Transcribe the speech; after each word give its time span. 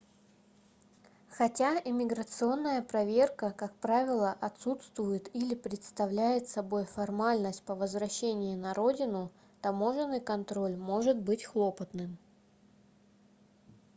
хотя 1.29 1.79
иммиграционная 1.79 2.81
проверка 2.81 3.51
как 3.51 3.71
правило 3.75 4.31
отсутствует 4.41 5.29
или 5.35 5.53
представляет 5.53 6.47
собой 6.49 6.85
формальность 6.85 7.61
по 7.61 7.75
возвращении 7.75 8.55
на 8.55 8.73
родину 8.73 9.31
таможенный 9.61 10.19
контроль 10.19 10.75
может 10.75 11.19
быть 11.21 11.43
хлопотным 11.45 12.17